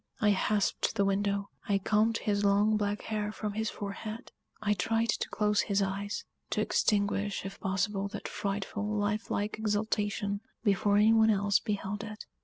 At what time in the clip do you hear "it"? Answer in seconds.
12.03-12.25